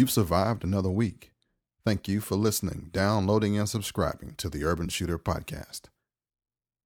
[0.00, 1.30] You've survived another week.
[1.84, 5.90] Thank you for listening, downloading, and subscribing to the Urban Shooter Podcast.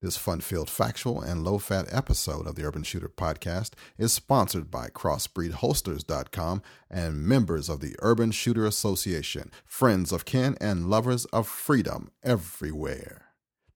[0.02, 4.68] This fun filled, factual, and low fat episode of the Urban Shooter Podcast is sponsored
[4.68, 11.46] by CrossbreedHolsters.com and members of the Urban Shooter Association, friends of Kenn, and lovers of
[11.46, 13.26] freedom everywhere.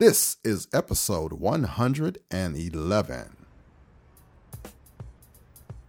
[0.00, 3.36] This is episode 111.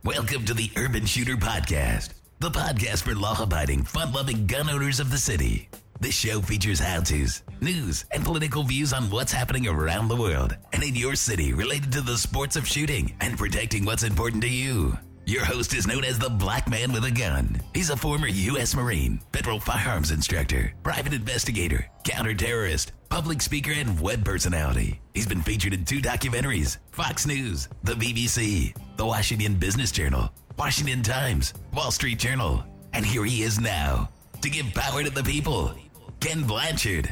[0.06, 2.10] Welcome to the Urban Shooter Podcast,
[2.40, 5.68] the podcast for law abiding, fun loving gun owners of the city.
[6.00, 10.56] This show features how to's, news, and political views on what's happening around the world
[10.72, 14.50] and in your city related to the sports of shooting and protecting what's important to
[14.50, 14.98] you.
[15.26, 17.62] Your host is known as the Black Man with a Gun.
[17.74, 18.74] He's a former U.S.
[18.74, 25.02] Marine, federal firearms instructor, private investigator, counter-terrorist, public speaker, and web personality.
[25.14, 31.02] He's been featured in two documentaries Fox News, the BBC, the Washington Business Journal, Washington
[31.02, 32.66] Times, Wall Street Journal.
[32.92, 34.10] And here he is now
[34.42, 35.74] to give power to the people.
[36.20, 37.10] Kenn Blanchard.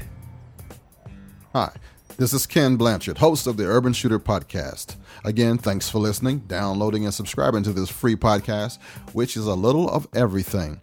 [1.54, 1.72] Hi,
[2.17, 4.98] this is Kenn Blanchard, host of the Urban Shooter Podcast.
[5.23, 8.80] Again, thanks for listening, downloading, and subscribing to this free podcast,
[9.14, 10.82] which is a little of everything.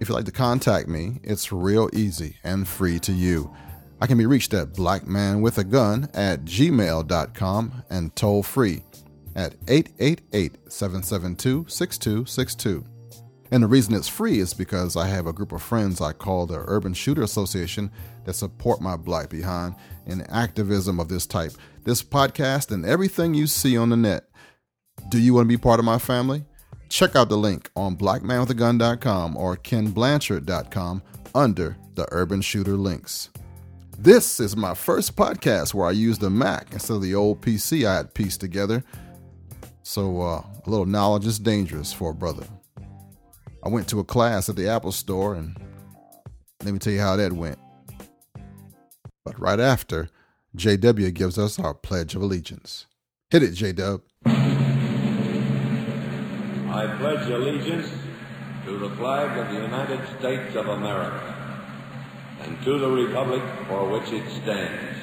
[0.00, 3.54] If you'd like to contact me, it's real easy and free to you.
[4.00, 8.84] I can be reached at blackmanwithagun at gmail.com and toll free
[9.36, 12.84] at 888 772 6262.
[13.52, 16.46] And the reason it's free is because I have a group of friends I call
[16.46, 17.92] the Urban Shooter Association
[18.24, 19.76] that support my black behind
[20.06, 21.52] in activism of this type.
[21.84, 24.24] This podcast and everything you see on the net.
[25.10, 26.44] Do you want to be part of my family?
[26.88, 31.02] Check out the link on blackmanwithagun.com or kennblanchard.com
[31.34, 33.30] under the Urban Shooter links.
[33.98, 37.86] This is my first podcast where I use the Mac instead of the old PC
[37.86, 38.84] I had pieced together.
[39.88, 42.44] So uh, a little knowledge is dangerous for a brother.
[43.62, 45.56] I went to a class at the Apple Store, and
[46.64, 47.60] let me tell you how that went.
[49.24, 50.10] But right after,
[50.56, 52.86] JW gives us our Pledge of Allegiance.
[53.30, 54.02] Hit it, JW.
[56.74, 57.88] I pledge allegiance
[58.64, 61.62] to the flag of the United States of America
[62.40, 64.98] and to the republic for which it stands,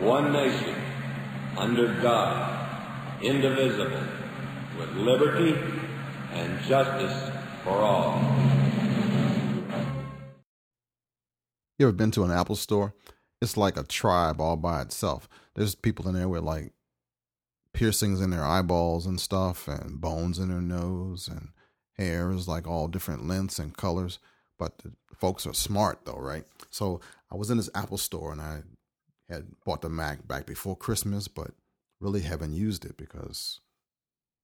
[0.00, 0.74] one nation,
[1.58, 2.57] under God,
[3.22, 4.00] indivisible,
[4.78, 5.58] with liberty
[6.32, 7.30] and justice
[7.64, 8.20] for all.
[11.78, 12.94] You ever been to an Apple store?
[13.40, 15.28] It's like a tribe all by itself.
[15.54, 16.72] There's people in there with like
[17.72, 21.50] piercings in their eyeballs and stuff, and bones in their nose, and
[21.96, 24.18] hairs like all different lengths and colors.
[24.58, 26.44] But the folks are smart though, right?
[26.70, 28.62] So I was in this Apple store and I
[29.28, 31.52] had bought the Mac back before Christmas, but
[32.00, 33.60] really haven't used it because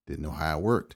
[0.06, 0.94] didn't know how it worked.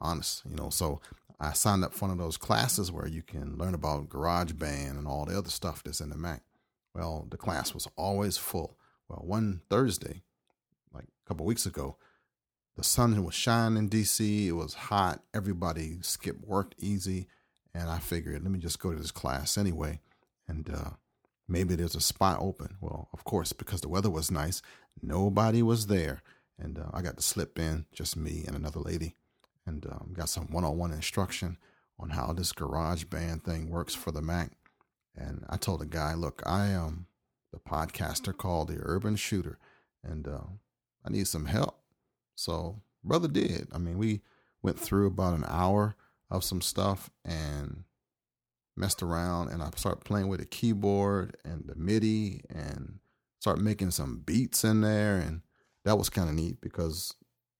[0.00, 0.70] Honest, you know.
[0.70, 1.00] So
[1.40, 5.06] I signed up for one of those classes where you can learn about GarageBand and
[5.06, 6.42] all the other stuff that's in the Mac.
[6.94, 8.76] Well, the class was always full.
[9.08, 10.22] Well, one Thursday,
[10.92, 11.96] like a couple weeks ago,
[12.76, 14.46] the sun was shining in DC.
[14.46, 15.22] It was hot.
[15.34, 17.26] Everybody skipped work easy.
[17.74, 20.00] And I figured, let me just go to this class anyway.
[20.48, 20.90] And uh,
[21.46, 22.76] maybe there's a spot open.
[22.80, 24.62] Well, of course, because the weather was nice,
[25.02, 26.22] nobody was there.
[26.58, 29.14] And uh, I got to slip in, just me and another lady
[29.68, 31.58] and um, got some one-on-one instruction
[32.00, 34.52] on how this garage band thing works for the mac.
[35.16, 37.06] And i told the guy look i am
[37.52, 39.58] the podcaster called the urban shooter
[40.02, 40.46] and uh,
[41.04, 41.78] i need some help.
[42.34, 43.68] So brother did.
[43.72, 44.22] I mean we
[44.62, 45.96] went through about an hour
[46.30, 47.84] of some stuff and
[48.76, 53.00] messed around and i started playing with the keyboard and the midi and
[53.40, 55.42] started making some beats in there and
[55.84, 57.14] that was kind of neat because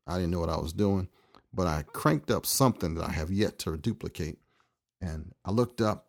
[0.06, 1.08] i didn't know what i was doing
[1.52, 4.38] but I cranked up something that I have yet to duplicate.
[5.00, 6.08] And I looked up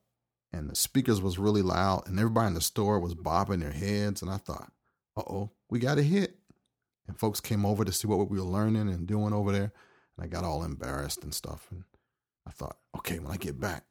[0.52, 4.22] and the speakers was really loud and everybody in the store was bobbing their heads.
[4.22, 4.72] And I thought,
[5.16, 6.36] uh oh, we got a hit.
[7.07, 9.72] And folks came over to see what we were learning and doing over there.
[10.18, 11.68] And I got all embarrassed and stuff.
[11.72, 11.84] And
[12.46, 13.86] I thought, okay, when I get back,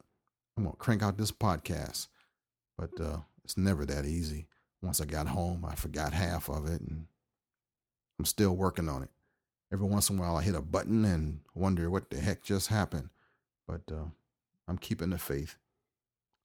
[0.55, 2.07] I'm going to crank out this podcast.
[2.77, 4.47] But uh, it's never that easy.
[4.81, 7.05] Once I got home, I forgot half of it and
[8.17, 9.09] I'm still working on it.
[9.71, 12.67] Every once in a while, I hit a button and wonder what the heck just
[12.67, 13.09] happened.
[13.67, 14.05] But uh,
[14.67, 15.55] I'm keeping the faith.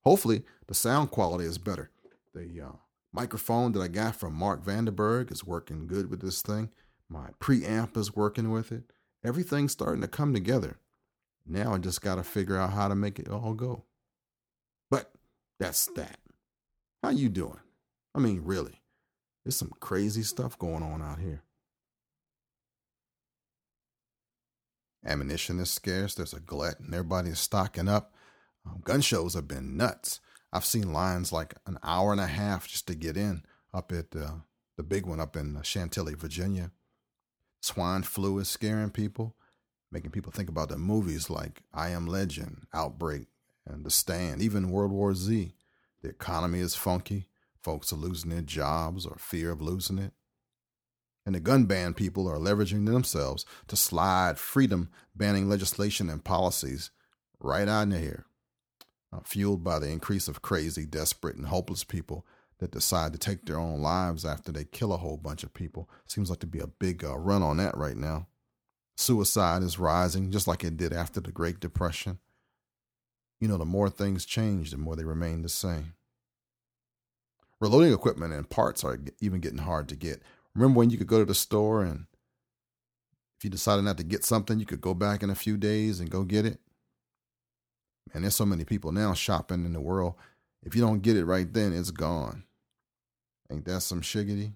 [0.03, 1.89] Hopefully, the sound quality is better.
[2.33, 2.75] The uh,
[3.11, 6.69] microphone that I got from Mark Vanderberg is working good with this thing.
[7.09, 8.83] My preamp is working with it.
[9.23, 10.77] Everything's starting to come together.
[11.47, 13.83] Now I just got to figure out how to make it all go.
[14.91, 15.11] But
[15.59, 16.19] that's that.
[17.03, 17.59] How you doing?
[18.15, 18.81] I mean, really,
[19.43, 21.43] there's some crazy stuff going on out here.
[25.05, 26.15] Ammunition is scarce.
[26.15, 28.15] There's a glut, and everybody is stocking up.
[28.65, 30.21] Um, gun shows have been nuts.
[30.53, 34.15] I've seen lines like an hour and a half just to get in up at
[34.15, 34.35] uh,
[34.77, 36.71] the big one up in Chantilly, Virginia.
[37.61, 39.35] Swine flu is scaring people,
[39.91, 43.27] making people think about the movies like I Am Legend, Outbreak,
[43.67, 45.53] and The Stand, even World War Z.
[46.01, 47.27] The economy is funky.
[47.65, 50.13] Folks are losing their jobs or fear of losing it.
[51.25, 56.91] And the gun ban people are leveraging themselves to slide freedom banning legislation and policies
[57.39, 58.27] right out in here,
[59.11, 62.23] uh, fueled by the increase of crazy, desperate, and hopeless people
[62.59, 65.89] that decide to take their own lives after they kill a whole bunch of people.
[66.05, 68.27] Seems like to be a big uh, run on that right now.
[68.95, 72.19] Suicide is rising just like it did after the Great Depression.
[73.39, 75.95] You know, the more things change, the more they remain the same.
[77.61, 80.21] Reloading equipment and parts are even getting hard to get.
[80.53, 82.05] Remember when you could go to the store and
[83.37, 85.99] if you decided not to get something, you could go back in a few days
[85.99, 86.59] and go get it?
[88.13, 90.15] Man, there's so many people now shopping in the world.
[90.63, 92.43] If you don't get it right then, it's gone.
[93.51, 94.53] Ain't that some shiggity?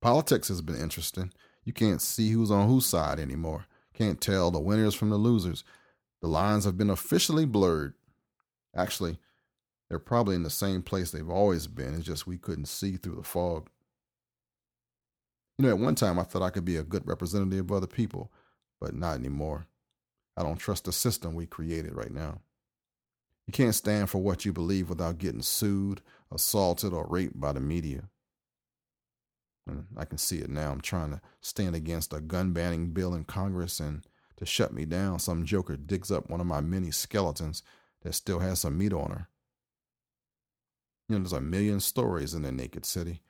[0.00, 1.32] Politics has been interesting.
[1.64, 3.66] You can't see who's on whose side anymore.
[3.94, 5.64] Can't tell the winners from the losers.
[6.20, 7.94] The lines have been officially blurred.
[8.74, 9.18] Actually,
[9.88, 11.94] they're probably in the same place they've always been.
[11.94, 13.68] It's just we couldn't see through the fog.
[15.58, 17.86] You know, at one time I thought I could be a good representative of other
[17.86, 18.30] people,
[18.80, 19.66] but not anymore.
[20.36, 22.40] I don't trust the system we created right now.
[23.46, 27.60] You can't stand for what you believe without getting sued, assaulted, or raped by the
[27.60, 28.04] media.
[29.66, 30.70] And I can see it now.
[30.70, 34.06] I'm trying to stand against a gun banning bill in Congress, and
[34.36, 37.62] to shut me down, some joker digs up one of my many skeletons
[38.02, 39.28] that still has some meat on her.
[41.08, 43.22] You know, there's a million stories in the naked city.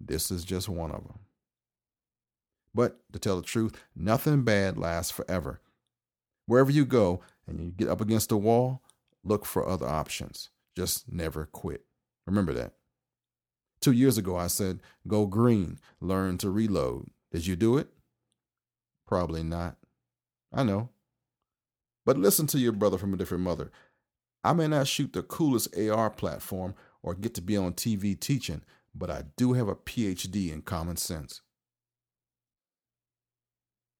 [0.00, 1.18] This is just one of them.
[2.74, 5.60] But to tell the truth, nothing bad lasts forever.
[6.46, 8.82] Wherever you go and you get up against a wall,
[9.24, 10.50] look for other options.
[10.76, 11.84] Just never quit.
[12.26, 12.74] Remember that.
[13.80, 17.10] Two years ago, I said, go green, learn to reload.
[17.32, 17.88] Did you do it?
[19.06, 19.76] Probably not.
[20.52, 20.90] I know.
[22.04, 23.70] But listen to your brother from a different mother.
[24.44, 26.74] I may not shoot the coolest AR platform
[27.08, 28.60] or get to be on TV teaching,
[28.94, 31.40] but I do have a PhD in common sense.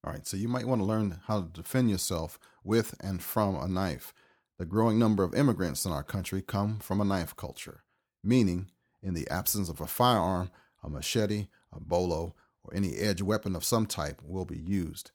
[0.05, 3.57] All right, so you might want to learn how to defend yourself with and from
[3.57, 4.13] a knife.
[4.59, 7.83] The growing number of immigrants in our country come from a knife culture,
[8.23, 8.67] meaning
[9.03, 10.51] in the absence of a firearm,
[10.85, 15.13] a machete, a bolo, or any edge weapon of some type will be used.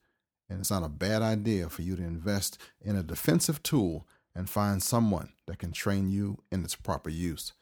[0.50, 4.50] And it's not a bad idea for you to invest in a defensive tool and
[4.50, 7.52] find someone that can train you in its proper use.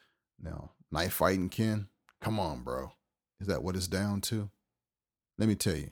[0.42, 1.88] Now, knife fighting, Kenn?
[2.20, 2.92] Come on, bro.
[3.40, 4.50] Is that what it's down to?
[5.38, 5.90] Let me tell you,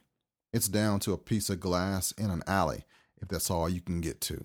[0.52, 2.84] it's down to a piece of glass in an alley
[3.20, 4.44] if that's all you can get to.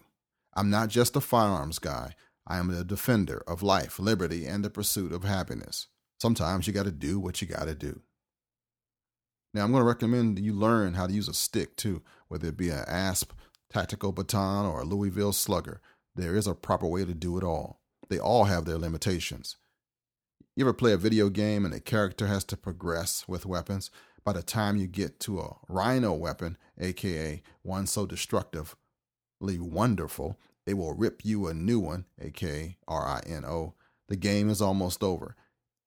[0.53, 2.15] I'm not just a firearms guy.
[2.47, 5.87] I am a defender of life, liberty, and the pursuit of happiness.
[6.21, 8.01] Sometimes you got to do what you got to do.
[9.53, 12.57] Now, I'm going to recommend you learn how to use a stick too, whether it
[12.57, 13.31] be an ASP
[13.71, 15.81] tactical baton or a Louisville slugger.
[16.15, 17.79] There is a proper way to do it all.
[18.09, 19.57] They all have their limitations.
[20.57, 23.91] You ever play a video game and a character has to progress with weapons?
[24.23, 28.77] By the time you get to a rhino weapon, aka one so destructively
[29.41, 33.73] wonderful they will rip you a new one, aka R I N O.
[34.07, 35.35] The game is almost over.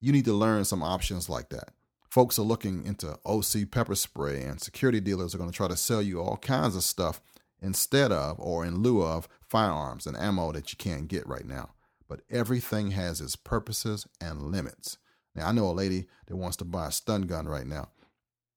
[0.03, 1.71] You need to learn some options like that.
[2.11, 5.79] Folks are looking into OC pepper spray, and security dealers are going to try to
[5.79, 7.23] sell you all kinds of stuff
[7.63, 11.71] instead of or in lieu of firearms and ammo that you can't get right now.
[12.09, 14.99] But everything has its purposes and limits.
[15.35, 17.91] Now, I know a lady that wants to buy a stun gun right now.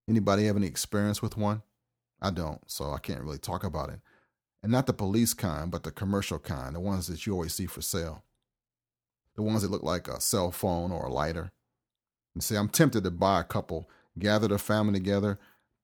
[0.09, 1.61] Anybody have any experience with one?
[2.21, 3.99] I don't, so I can't really talk about it
[4.63, 7.65] and not the police kind, but the commercial kind, the ones that you always see
[7.65, 8.23] for sale.
[9.35, 11.51] The ones that look like a cell phone or a lighter.
[12.35, 13.89] And see, I'm tempted to buy a couple,
[14.19, 15.39] gather the family together,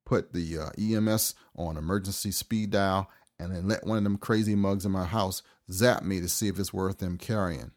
[0.06, 3.10] put the uh, EMS on emergency speed dial,
[3.40, 6.48] and then let one of them crazy mugs in my house zap me to see
[6.48, 7.72] if it's worth them carrying.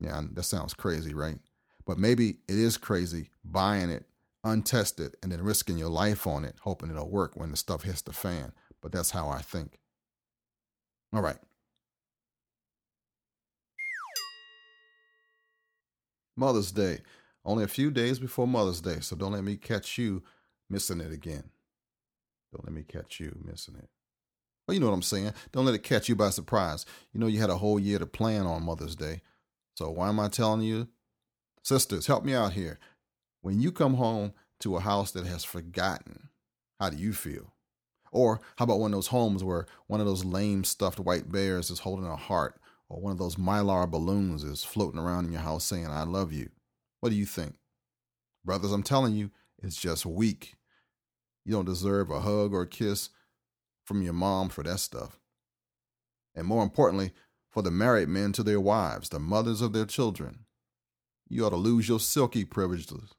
[0.00, 1.38] Yeah, that sounds crazy, right?
[1.86, 4.06] But maybe it is crazy buying it
[4.44, 8.02] untested and then risking your life on it, hoping it'll work when the stuff hits
[8.02, 8.52] the fan.
[8.80, 9.78] But that's how I think.
[11.12, 11.38] All right.
[16.36, 17.00] Mother's Day.
[17.44, 20.22] Only a few days before Mother's Day, so don't let me catch you
[20.68, 21.44] missing it again.
[22.52, 23.88] Don't let me catch you missing it.
[24.68, 25.32] Well, you know what I'm saying.
[25.50, 26.84] Don't let it catch you by surprise.
[27.14, 29.22] You know you had a whole year to plan on Mother's Day.
[29.74, 30.88] So why am I telling you?
[31.62, 32.78] Sisters, help me out here.
[33.40, 36.28] When you come home to a house that has forgotten,
[36.78, 37.54] how do you feel?
[38.12, 41.70] Or how about one of those homes where one of those lame stuffed white bears
[41.70, 42.60] is holding a heart,
[42.90, 46.30] or one of those mylar balloons is floating around in your house saying, I love
[46.30, 46.50] you?
[47.00, 47.54] What do you think?
[48.44, 49.30] Brothers, I'm telling you,
[49.62, 50.56] it's just weak.
[51.46, 53.08] You don't deserve a hug or a kiss
[53.88, 55.18] from your mom for that stuff.
[56.34, 57.12] And more importantly,
[57.48, 60.40] for the married men to their wives, the mothers of their children,
[61.26, 63.14] you ought to lose your silky privileges.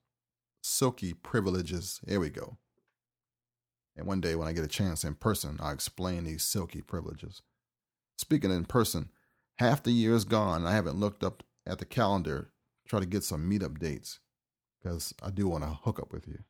[0.61, 1.99] Silky privileges.
[2.07, 2.57] Here we go.
[3.97, 7.41] And one day when I get a chance in person, I'll explain these silky privileges.
[8.17, 9.09] Speaking in person,
[9.57, 10.61] half the year is gone.
[10.61, 12.51] and I haven't looked up at the calendar,
[12.87, 14.19] try to get some meetup dates,
[14.81, 16.43] because I do want to hook up with you.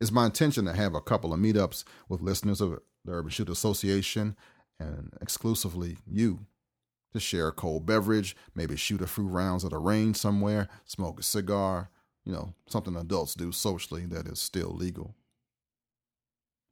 [0.00, 3.52] It's my intention to have a couple of meetups with listeners of the Urban Shooter
[3.52, 4.36] Association
[4.78, 6.46] and exclusively you
[7.12, 11.20] to share a cold beverage, maybe shoot a few rounds at a range somewhere, smoke
[11.20, 11.90] a cigar,
[12.24, 15.14] you know, something adults do socially that is still legal.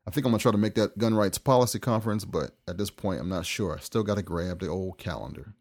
[0.06, 2.90] I think I'm to try to make that gun rights policy conference, but at this
[2.90, 3.76] point, I'm not sure.
[3.76, 5.54] I still got to grab the old calendar.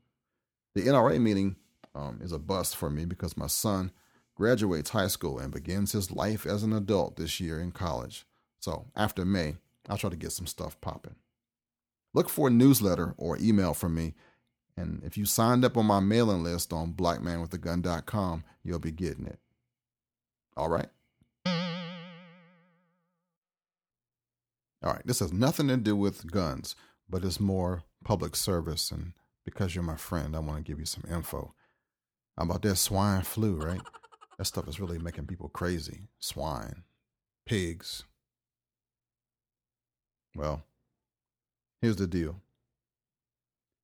[0.75, 1.57] The NRA meeting
[1.93, 3.91] um, is a bust for me because my son
[4.35, 8.25] graduates high school and begins his life as an adult this year in college.
[8.61, 9.57] So after May,
[9.89, 11.15] I'll try to get some stuff popping.
[12.13, 14.13] Look for a newsletter or email from me.
[14.77, 19.39] And if you signed up on my mailing list on blackmanwithagun.com, you'll be getting it.
[20.55, 20.87] All right?
[24.81, 26.75] All right, this has nothing to do with guns,
[27.09, 28.91] but it's more public service.
[28.91, 29.11] And
[29.43, 31.53] because you're my friend, I want to give you some info
[32.37, 33.81] about that swine flu, right?
[34.37, 36.07] That stuff is really making people crazy.
[36.19, 36.83] Swine,
[37.45, 38.05] pigs.
[40.39, 40.63] Well,
[41.81, 42.37] here's the deal.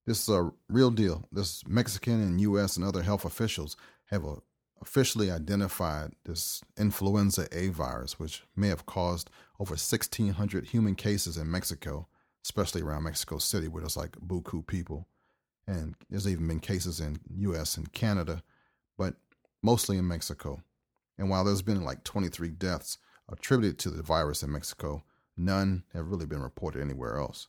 [0.07, 1.27] This is a real deal.
[1.29, 2.77] This Mexican and U.S.
[2.77, 4.37] and other health officials have a,
[4.81, 11.51] officially identified this influenza A virus, which may have caused over 1,600 human cases in
[11.51, 12.07] Mexico,
[12.45, 15.09] especially around Mexico City, where there's like buku people.
[15.67, 17.75] And there's even been cases in U.S.
[17.75, 18.43] and Canada,
[18.97, 19.15] but
[19.61, 20.63] mostly in Mexico.
[21.17, 22.97] And while there's been like 23 deaths
[23.29, 25.03] attributed to the virus in Mexico,
[25.37, 27.47] none have really been reported anywhere else.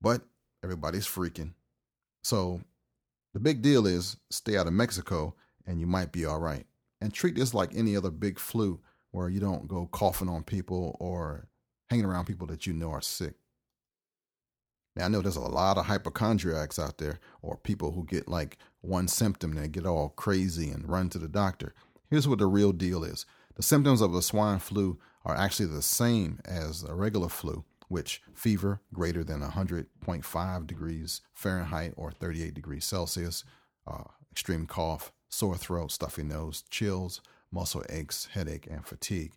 [0.00, 0.22] But
[0.62, 1.52] everybody's freaking.
[2.22, 2.60] So
[3.34, 5.34] the big deal is stay out of Mexico
[5.66, 6.66] and you might be all right.
[7.00, 10.96] And treat this like any other big flu where you don't go coughing on people
[11.00, 11.48] or
[11.88, 13.34] hanging around people that you know are sick.
[14.96, 18.58] Now, I know there's a lot of hypochondriacs out there or people who get like
[18.80, 21.74] one symptom and they get all crazy and run to the doctor.
[22.10, 23.24] Here's what the real deal is
[23.60, 28.22] the symptoms of the swine flu are actually the same as a regular flu, which
[28.32, 33.44] fever greater than 100.5 degrees Fahrenheit or 38 degrees Celsius,
[33.86, 37.20] uh, extreme cough, sore throat, stuffy nose, chills,
[37.52, 39.32] muscle aches, headache, and fatigue.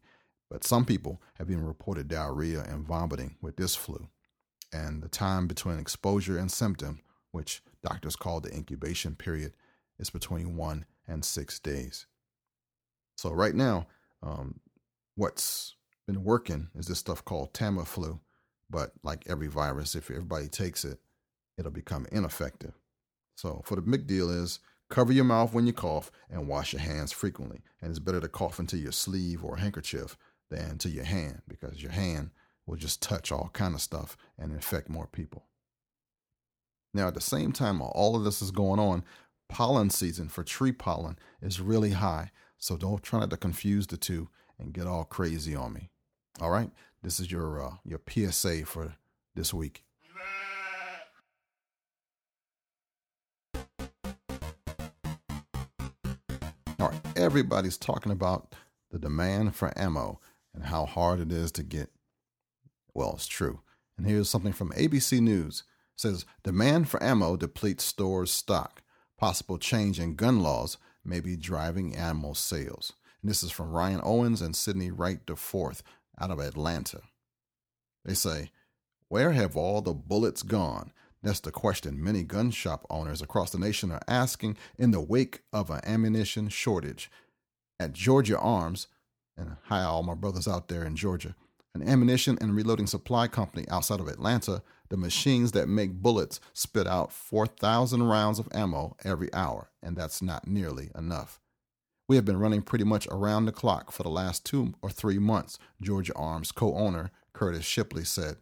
[0.50, 4.08] But some people have even reported diarrhea and vomiting with this flu.
[4.72, 7.02] And the time between exposure and symptom,
[7.32, 9.52] which doctors call the incubation period,
[10.00, 12.06] is between one and six days.
[13.18, 13.88] So, right now,
[14.24, 14.60] um,
[15.16, 15.76] what's
[16.08, 18.20] been working is this stuff called Tamiflu.
[18.70, 20.98] But like every virus, if everybody takes it,
[21.58, 22.74] it'll become ineffective.
[23.36, 24.60] So, for the big deal is
[24.94, 27.62] Cover your mouth when you cough and wash your hands frequently.
[27.82, 30.16] And it's better to cough into your sleeve or handkerchief
[30.52, 32.30] than to your hand because your hand
[32.68, 35.48] will just touch all kind of stuff and infect more people.
[36.94, 39.04] Now, at the same time all of this is going on,
[39.50, 42.30] pollen season for tree pollen is really high.
[42.64, 45.90] So don't try not to confuse the two and get all crazy on me.
[46.40, 48.96] All right, this is your uh, your PSA for
[49.36, 49.84] this week.
[56.80, 58.56] All right, everybody's talking about
[58.92, 60.22] the demand for ammo
[60.56, 61.90] and how hard it is to get.
[62.94, 63.60] Well, it's true.
[63.98, 65.64] And here's something from ABC News.
[65.96, 68.84] It says demand for ammo depletes stores stock.
[69.18, 72.94] Possible change in gun laws may be driving ammo sales.
[73.22, 75.84] And this is from Ryan Owens and Sydney Wright IV
[76.20, 77.02] out of Atlanta.
[78.06, 78.52] They say,
[79.08, 80.92] Where have all the bullets gone?
[81.22, 85.42] That's the question many gun shop owners across the nation are asking in the wake
[85.54, 87.10] of an ammunition shortage.
[87.80, 88.88] At Georgia Arms,
[89.38, 91.36] and hi, all my brothers out there in Georgia,
[91.74, 96.88] an ammunition and reloading supply company outside of Atlanta, the machines that make bullets spit
[96.88, 101.40] out 4,000 rounds of ammo every hour, and that's not nearly enough.
[102.08, 105.20] We have been running pretty much around the clock for the last two or three
[105.20, 108.38] months, Georgia Arms co owner Curtis Shipley said.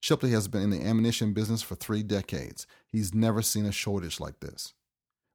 [0.00, 2.66] Shipley has been in the ammunition business for three decades.
[2.88, 4.74] He's never seen a shortage like this.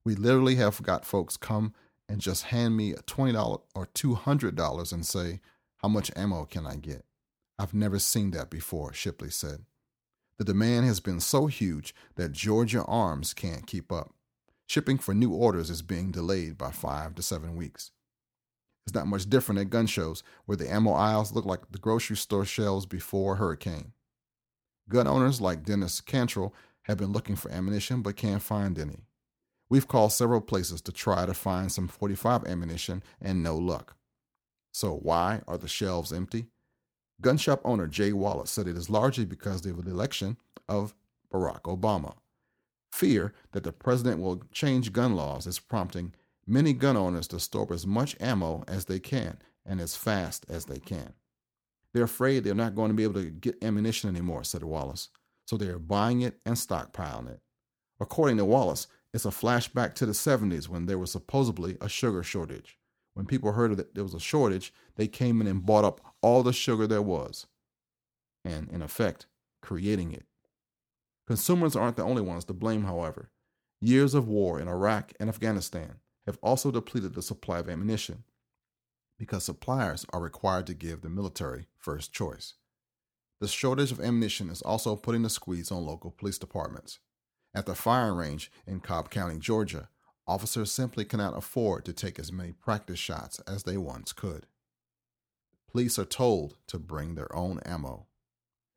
[0.03, 1.73] We literally have got folks come
[2.09, 5.39] and just hand me a $20 or $200 and say,
[5.77, 7.05] How much ammo can I get?
[7.59, 9.65] I've never seen that before, Shipley said.
[10.37, 14.13] The demand has been so huge that Georgia Arms can't keep up.
[14.67, 17.91] Shipping for new orders is being delayed by five to seven weeks.
[18.85, 22.17] It's not much different at gun shows, where the ammo aisles look like the grocery
[22.17, 23.93] store shelves before a hurricane.
[24.89, 26.53] Gun owners like Dennis Cantrell
[26.83, 29.07] have been looking for ammunition but can't find any.
[29.69, 33.97] We've called several places to try to find some 45 ammunition and no luck.
[34.71, 36.47] So, why are the shelves empty?
[37.19, 40.37] Gun shop owner Jay Wallace said it is largely because of the election
[40.69, 40.93] of
[41.33, 42.15] Barack Obama.
[42.91, 46.13] Fear that the president will change gun laws is prompting
[46.45, 50.65] many gun owners to store as much ammo as they can and as fast as
[50.65, 51.13] they can.
[51.93, 55.09] They're afraid they're not going to be able to get ammunition anymore, said Wallace,
[55.45, 57.41] so they are buying it and stockpiling it.
[57.99, 62.21] According to Wallace, it's a flashback to the 70s when there was supposedly a sugar
[62.21, 62.77] shortage.
[63.15, 66.43] When people heard that there was a shortage, they came in and bought up all
[66.43, 67.47] the sugar there was,
[68.43, 69.27] and in effect,
[69.61, 70.25] creating it.
[71.27, 73.31] Consumers aren't the only ones to blame, however.
[73.81, 75.95] Years of war in Iraq and Afghanistan
[76.25, 78.23] have also depleted the supply of ammunition
[79.17, 82.53] because suppliers are required to give the military first choice.
[83.39, 86.99] The shortage of ammunition is also putting the squeeze on local police departments.
[87.53, 89.89] At the firing range in Cobb County, Georgia,
[90.27, 94.45] officers simply cannot afford to take as many practice shots as they once could.
[95.71, 98.07] Police are told to bring their own ammo.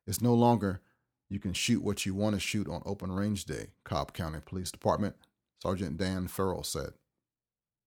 [0.05, 0.81] It's no longer
[1.29, 4.69] you can shoot what you want to shoot on open range day, Cobb County Police
[4.69, 5.15] Department,
[5.61, 6.91] Sergeant Dan Farrell said.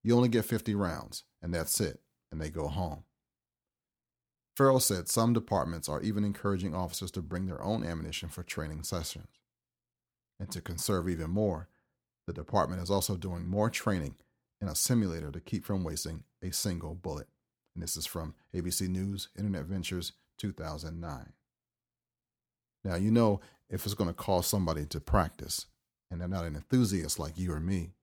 [0.02, 2.00] You only get 50 rounds, and that's it,
[2.32, 3.04] and they go home.
[4.56, 8.82] Farrell said some departments are even encouraging officers to bring their own ammunition for training
[8.84, 9.40] sessions.
[10.38, 11.68] And to conserve even more,
[12.26, 14.14] the department is also doing more training
[14.61, 17.28] in a simulator to keep from wasting a single bullet.
[17.75, 21.33] And this is from ABC News Internet Ventures 2009.
[22.85, 25.66] Now, you know, if it's going to cause somebody to practice
[26.11, 27.95] and they're not an enthusiast like you or me,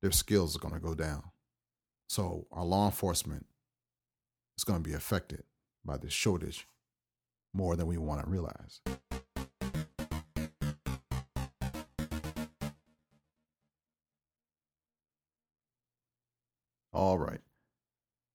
[0.00, 1.24] their skills are going to go down.
[2.08, 3.46] So, our law enforcement
[4.56, 5.44] is going to be affected
[5.84, 6.66] by this shortage
[7.52, 8.80] more than we want to realize.
[16.92, 17.40] All right.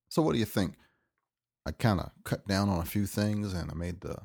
[0.10, 0.76] So, what do you think?
[1.66, 4.18] I kind of cut down on a few things and I made the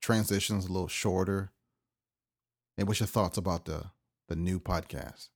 [0.00, 1.50] transitions a little shorter.
[2.78, 3.86] And what's your thoughts about the
[4.28, 5.28] the new podcast,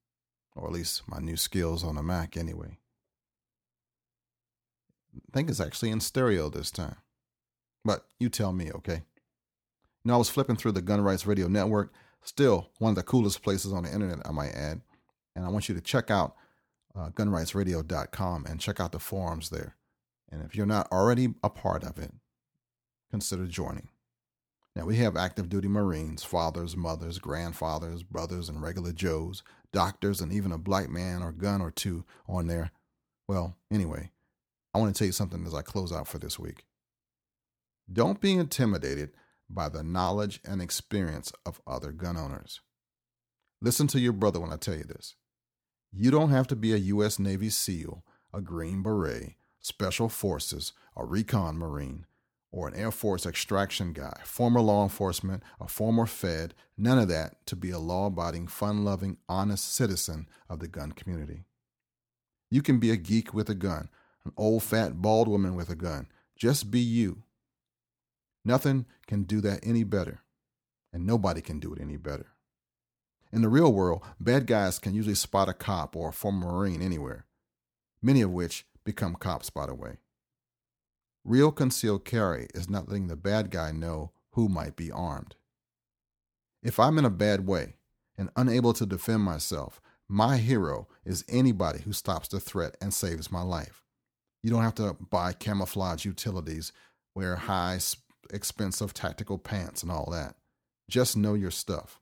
[0.56, 2.78] or at least my new skills on the Mac, anyway?
[5.14, 6.96] I think it's actually in stereo this time,
[7.84, 9.02] but you tell me, okay?
[10.04, 13.42] You I was flipping through the Gun Rights Radio Network, still one of the coolest
[13.42, 14.80] places on the internet, I might add,
[15.36, 16.34] and I want you to check out
[16.96, 19.76] uh, gunrightsradio.com and check out the forums there.
[20.30, 22.12] And if you're not already a part of it,
[23.10, 23.88] consider joining.
[24.76, 30.32] Now, we have active duty Marines, fathers, mothers, grandfathers, brothers, and regular Joes, doctors, and
[30.32, 32.70] even a black man or gun or two on there.
[33.26, 34.12] Well, anyway,
[34.72, 36.64] I want to tell you something as I close out for this week.
[37.92, 39.10] Don't be intimidated
[39.50, 42.60] by the knowledge and experience of other gun owners.
[43.60, 45.16] Listen to your brother when I tell you this.
[45.90, 47.18] You don't have to be a U.S.
[47.18, 52.06] Navy SEAL, a Green Beret, Special Forces, a Recon Marine,
[52.50, 57.44] or an Air Force extraction guy, former law enforcement, a former Fed, none of that
[57.46, 61.44] to be a law abiding, fun loving, honest citizen of the gun community.
[62.50, 63.90] You can be a geek with a gun,
[64.24, 66.08] an old fat bald woman with a gun.
[66.36, 67.24] Just be you.
[68.44, 70.20] Nothing can do that any better,
[70.92, 72.28] and nobody can do it any better.
[73.30, 76.80] In the real world, bad guys can usually spot a cop or a former Marine
[76.80, 77.26] anywhere,
[78.00, 79.98] many of which become cops, by the way.
[81.22, 85.34] Real concealed carry is not letting the bad guy know who might be armed.
[86.62, 87.74] If I'm in a bad way
[88.16, 93.30] and unable to defend myself, my hero is anybody who stops the threat and saves
[93.30, 93.84] my life.
[94.42, 96.72] You don't have to buy camouflage utilities,
[97.14, 97.78] wear high,
[98.32, 100.36] expensive tactical pants, and all that.
[100.88, 102.00] Just know your stuff.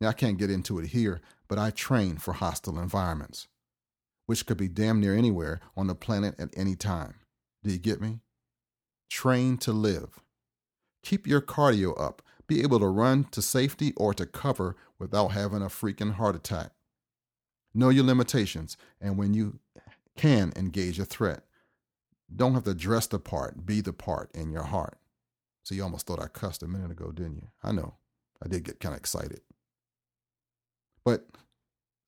[0.00, 3.48] Now, I can't get into it here, but I train for hostile environments,
[4.26, 7.14] which could be damn near anywhere on the planet at any time.
[7.62, 8.20] Do you get me?
[9.10, 10.20] Train to live.
[11.02, 12.22] Keep your cardio up.
[12.46, 16.72] Be able to run to safety or to cover without having a freaking heart attack.
[17.74, 19.58] Know your limitations, and when you
[20.16, 21.42] can engage a threat,
[22.34, 24.98] don't have to dress the part, be the part in your heart.
[25.62, 27.48] So you almost thought I cussed a minute ago, didn't you?
[27.62, 27.94] I know.
[28.42, 29.40] I did get kind of excited.
[31.04, 31.26] But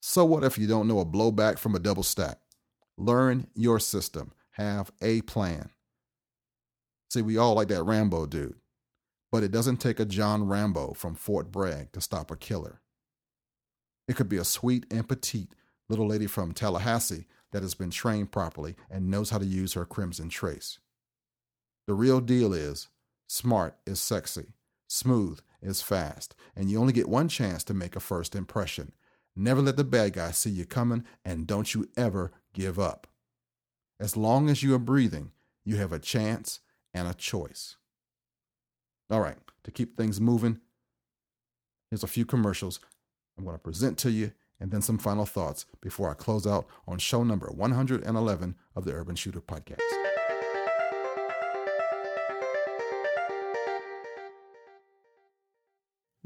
[0.09, 2.38] so what if you don't know a blowback from a double stack?
[2.97, 4.31] Learn your system.
[4.53, 5.71] Have a plan.
[7.11, 8.55] See, we all like that Rambo dude,
[9.33, 12.81] but it doesn't take a John Rambo from Fort Bragg to stop a killer.
[14.07, 15.51] It could be a sweet and petite
[15.88, 19.85] little lady from Tallahassee that has been trained properly and knows how to use her
[19.85, 20.79] crimson trace.
[21.88, 22.87] The real deal is
[23.27, 24.55] smart is sexy,
[24.87, 28.92] smooth is fast, and you only get one chance to make a first impression.
[29.37, 33.07] Never let the bad guy see you coming, and don't you ever give up.
[34.01, 35.33] As long as you are breathing,
[35.64, 36.61] you have a chance
[36.94, 37.77] and a choice.
[39.11, 40.61] All right, to keep things moving,
[41.90, 42.81] here's a few commercials
[43.37, 46.66] I'm going to present to you and then some final thoughts before I close out
[46.88, 50.16] on show number 111 of the Urban Shooter Podcast.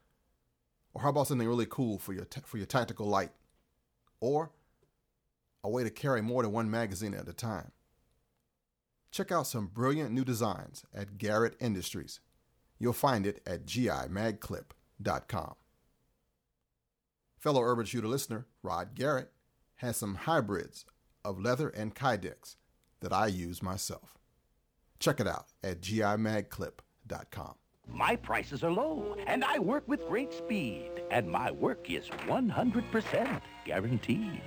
[0.94, 3.32] Or how about something really cool for your, ta- for your tactical light?
[4.22, 4.50] Or
[5.62, 7.74] a way to carry more than one magazine at a time?
[9.12, 12.22] Check out some brilliant new designs at Garrett Industries.
[12.80, 15.56] You'll find it at gimagclip.com.
[17.42, 19.32] Fellow Urban Shooter listener Rod Garrett
[19.78, 20.86] has some hybrids
[21.26, 22.56] of leather and Kydex
[23.00, 24.20] that I use myself.
[25.00, 27.56] Check it out at gimagclip.com.
[27.88, 33.42] My prices are low, and I work with great speed, and my work is 100%
[33.66, 34.42] guaranteed.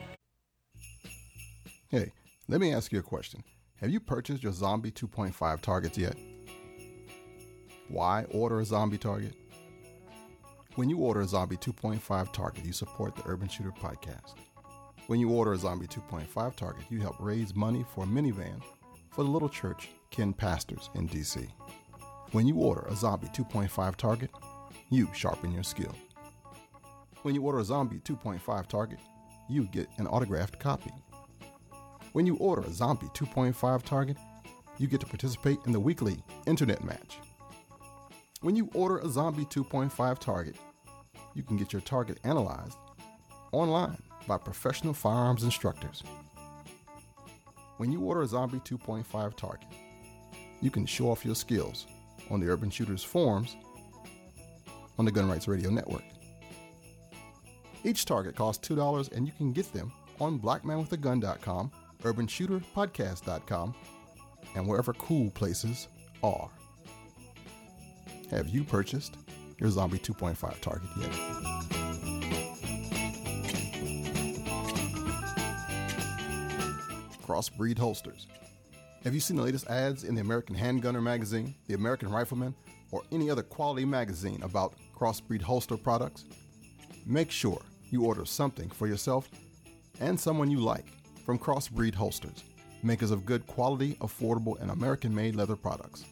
[1.89, 2.13] Hey,
[2.47, 3.43] let me ask you a question.
[3.81, 6.17] Have you purchased your Zombie 2.5 targets yet?
[7.89, 9.35] Why order a zombie target?
[10.77, 14.35] When you order a Zombie 2.5 target, you support the Urban Shooter podcast.
[15.07, 18.61] When you order a Zombie 2.5 target, you help raise money for a minivan
[19.13, 21.47] for the little church Kenn Pastors in DC.
[22.33, 24.31] When you order a Zombie 2.5 target,
[24.91, 25.95] you sharpen your skill.
[27.23, 28.99] When you order a Zombie 2.5 target,
[29.49, 30.91] you get an autographed copy.
[32.15, 34.17] When you order a Zombie 2.5 target,
[34.79, 37.21] you get to participate in the weekly internet match.
[38.45, 40.57] When you order a Zombie 2.5 target,
[41.33, 42.77] you can get your target analyzed
[43.53, 46.03] online by professional firearms instructors.
[47.79, 49.67] When you order a Zombie 2.5 target,
[50.61, 51.87] you can show off your skills
[52.31, 53.57] on the Urban Shooters forums
[54.99, 56.05] on the Gun Rights Radio Network.
[57.83, 63.75] Each target costs $2 and you can get them on blackmanwithagun.com, urbanshooterpodcast.com,
[64.55, 65.89] and wherever cool places
[66.23, 66.51] are.
[68.31, 69.17] Have you purchased
[69.59, 71.11] your Zombie 2.5 target yet?
[77.23, 78.27] Crossbreed holsters.
[79.05, 82.55] Have you seen the latest ads in the American Handgunner magazine, the American Rifleman,
[82.91, 86.25] or any other quality magazine about crossbreed holster products?
[87.07, 87.61] Make sure
[87.91, 89.29] you order something for yourself
[90.01, 90.87] and someone you like
[91.25, 92.45] from Crossbreed Holsters,
[92.83, 96.05] makers of good quality, affordable, and American made leather products.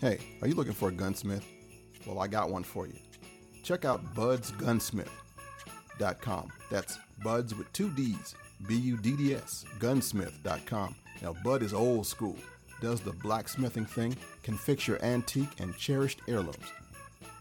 [0.00, 1.44] Hey, are you looking for a gunsmith?
[2.06, 2.94] Well, I got one for you.
[3.62, 6.48] Check out buddsgunsmith.com.
[6.70, 8.34] That's buds with two D's,
[8.66, 10.94] B U D D S, gunsmith.com.
[11.20, 12.36] Now, Bud is old school,
[12.80, 16.72] does the blacksmithing thing, can fix your antique and cherished heirlooms.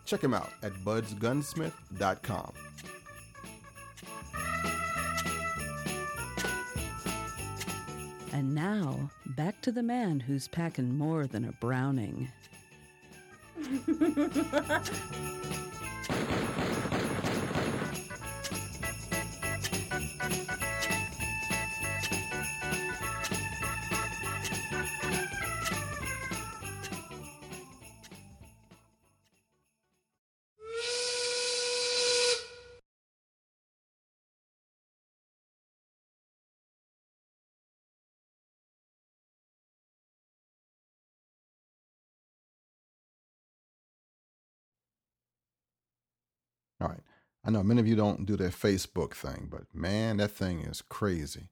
[0.05, 2.53] Check him out at buddsgunsmith.com.
[8.57, 12.27] now, back to the man who's packing more than a Browning.
[47.47, 50.81] I know many of you don't do that Facebook thing, but man, that thing is
[50.81, 51.47] crazy.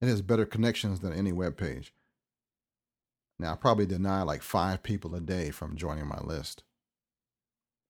[0.00, 1.92] It has better connections than any web page.
[3.38, 6.62] Now, I probably deny like five people a day from joining my list.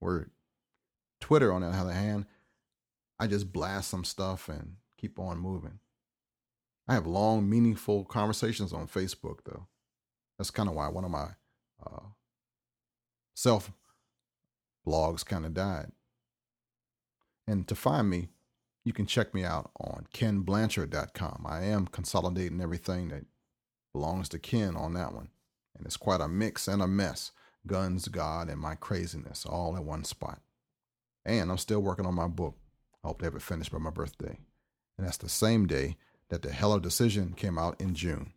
[0.00, 0.30] Where
[1.20, 2.26] Twitter, on the other hand,
[3.20, 5.78] I just blast some stuff and keep on moving.
[6.88, 9.68] I have long, meaningful conversations on Facebook, though.
[10.38, 11.28] That's kind of why one of my
[11.86, 12.06] uh,
[13.36, 13.70] self
[14.84, 15.92] blogs kind of died.
[17.46, 18.28] And to find me,
[18.84, 21.46] you can check me out on kennblanchard.com.
[21.48, 23.24] I am consolidating everything that
[23.92, 25.28] belongs to Kenn on that one.
[25.76, 27.32] And it's quite a mix and a mess
[27.66, 30.40] guns, God, and my craziness all in one spot.
[31.24, 32.56] And I'm still working on my book.
[33.04, 34.38] I hope to have it finished by my birthday.
[34.98, 35.96] And that's the same day
[36.28, 38.32] that the Heller decision came out in June.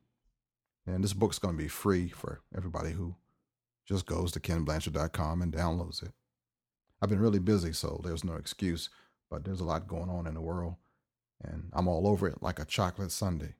[0.85, 3.15] And this book's going to be free for everybody who
[3.87, 6.11] just goes to kennblanchard.com and downloads it.
[7.01, 8.89] I've been really busy, so there's no excuse,
[9.29, 10.75] but there's a lot going on in the world,
[11.43, 13.55] and I'm all over it like a chocolate sundae.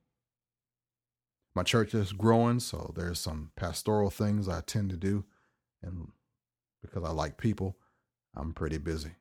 [1.54, 5.24] My church is growing, so there's some pastoral things I tend to do,
[5.82, 6.12] and
[6.82, 7.76] because I like people,
[8.34, 9.12] I'm pretty busy.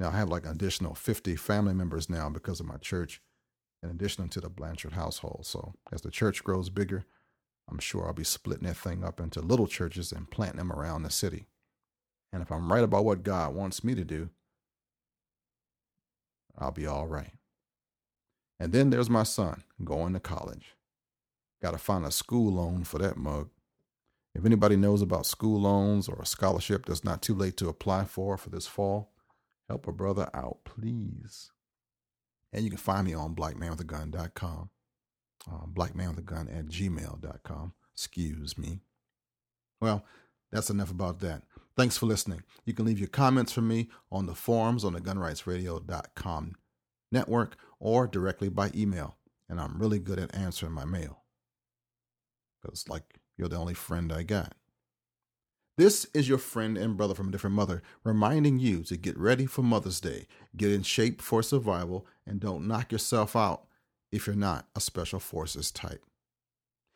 [0.00, 3.22] Now I have like an additional 50 family members now because of my church,
[3.82, 5.46] in addition to the Blanchard household.
[5.46, 7.04] So as the church grows bigger,
[7.70, 11.04] I'm sure I'll be splitting that thing up into little churches and planting them around
[11.04, 11.46] the city.
[12.32, 14.30] And if I'm right about what God wants me to do,
[16.58, 17.32] I'll be all right.
[18.58, 20.76] And then there's my son going to college.
[21.60, 23.50] Got to find a school loan for that mug.
[24.34, 28.04] If anybody knows about school loans or a scholarship that's not too late to apply
[28.04, 29.12] for for this fall,
[29.68, 31.50] help a brother out, please.
[32.52, 34.70] And you can find me on blackmanwithagun.com,
[35.50, 37.72] uh, blackmanwithagun at gmail.com.
[37.94, 38.80] Excuse me.
[39.80, 40.04] Well,
[40.50, 41.42] that's enough about that.
[41.76, 42.42] Thanks for listening.
[42.64, 46.56] You can leave your comments for me on the forums on the gunrightsradio.com
[47.10, 49.16] network or directly by email.
[49.48, 51.22] And I'm really good at answering my mail
[52.60, 54.54] because, like, you're the only friend I got.
[55.78, 59.46] This is your friend and brother from a different mother reminding you to get ready
[59.46, 63.64] for Mother's Day, get in shape for survival, and don't knock yourself out
[64.10, 66.04] if you're not a Special Forces type.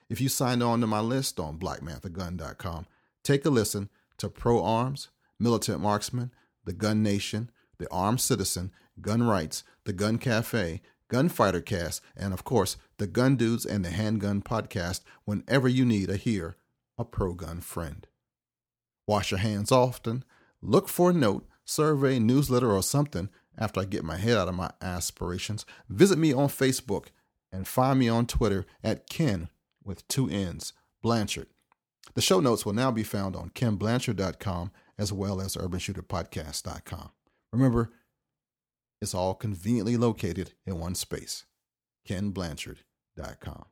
[0.08, 2.86] If you signed on to my list on blackmanwithagun.com,
[3.24, 6.32] take a listen to Pro Arms, Militant Marksman,
[6.64, 12.44] The Gun Nation, The Armed Citizen, Gun Rights, The Gun Cafe, Gunfighter Cast, and of
[12.44, 16.56] course, The Gun Dudes and the Handgun Podcast whenever you need a hear
[16.98, 18.06] a pro gun friend.
[19.06, 20.24] Wash your hands often,
[20.62, 24.54] look for a note, survey, newsletter, or something after I get my head out of
[24.54, 25.64] my aspirations.
[25.88, 27.06] Visit me on Facebook
[27.52, 29.48] and find me on Twitter at Ken
[29.84, 31.46] with two N's, Blanchard.
[32.14, 37.10] The show notes will now be found on kennblanchard.com as well as urbanshooterpodcast.com.
[37.52, 37.92] Remember,
[39.00, 41.44] it's all conveniently located in one space,
[42.08, 43.66] kennblanchard.com.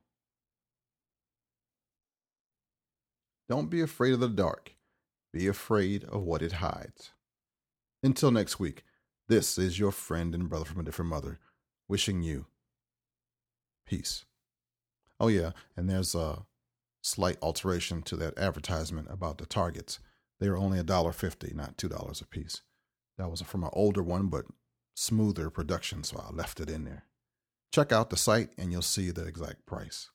[3.47, 4.75] Don't be afraid of the dark.
[5.33, 7.11] Be afraid of what it hides.
[8.01, 8.83] Until next week,
[9.27, 11.39] this is your friend and brother from a different mother
[11.87, 12.45] wishing you
[13.85, 14.25] peace.
[15.19, 16.45] Oh, yeah, and there's a
[17.05, 19.99] slight alteration to that advertisement about the targets.
[20.39, 22.61] They are only $1.50, not $2 a piece.
[23.17, 24.45] That was from an older one, but
[24.95, 27.03] smoother production, so I left it in there.
[27.71, 30.09] Check out the site and you'll see the exact price.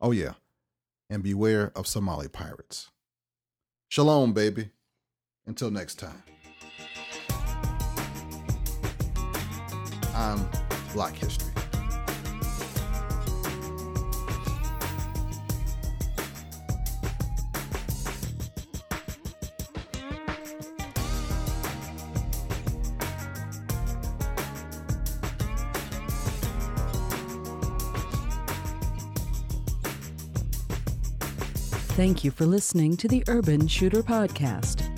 [0.00, 0.34] Oh, yeah,
[1.08, 2.90] and beware of Somali pirates.
[3.88, 4.70] Shalom, baby.
[5.46, 6.22] Until next time.
[10.14, 10.48] I'm
[10.92, 11.51] Black History.
[32.02, 34.90] Thank you for listening to the Urban Shooter Podcast.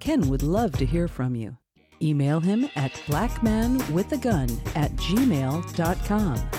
[0.00, 1.56] Kenn would love to hear from you.
[2.02, 6.50] Email him at blackmanwithagun at gmail.com.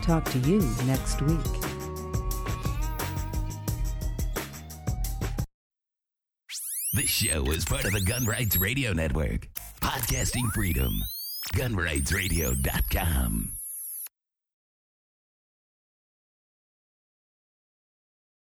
[0.00, 1.40] Talk to you next week.
[6.92, 9.48] This show is part of the Gun Rights Radio Network.
[9.80, 11.02] Podcasting freedom.
[11.56, 13.57] Gunrightsradio.com.